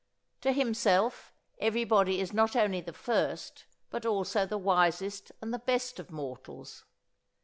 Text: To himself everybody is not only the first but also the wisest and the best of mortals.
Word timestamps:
To 0.41 0.51
himself 0.51 1.31
everybody 1.59 2.19
is 2.19 2.33
not 2.33 2.55
only 2.55 2.81
the 2.81 2.91
first 2.91 3.65
but 3.91 4.03
also 4.03 4.47
the 4.47 4.57
wisest 4.57 5.31
and 5.43 5.53
the 5.53 5.59
best 5.59 5.99
of 5.99 6.09
mortals. 6.09 6.85